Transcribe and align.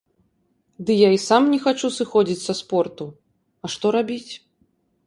Ды 0.87 0.91
я 0.99 1.09
і 1.17 1.19
сам 1.27 1.41
не 1.55 1.59
хачу 1.65 1.91
сыходзіць 1.99 2.41
са 2.47 2.53
спорту, 2.61 3.05
а 3.63 3.73
што 3.77 3.85
рабіць? 3.99 4.29